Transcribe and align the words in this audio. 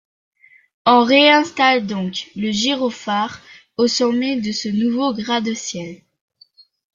On 0.87 1.03
réinstalle 1.03 1.85
donc 1.85 2.31
le 2.35 2.49
gyrophare 2.51 3.39
au 3.77 3.85
sommet 3.85 4.41
de 4.41 4.51
ce 4.51 4.67
nouveau 4.67 5.13
gratte-ciel. 5.13 6.01